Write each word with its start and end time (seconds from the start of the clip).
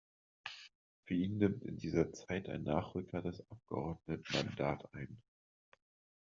Für 1.05 1.13
ihn 1.13 1.37
nimmt 1.37 1.63
in 1.63 1.77
dieser 1.77 2.11
Zeit 2.11 2.49
ein 2.49 2.63
Nachrücker 2.63 3.21
das 3.21 3.47
Abgeordnetenmandat 3.51 4.91
ein. 4.95 5.21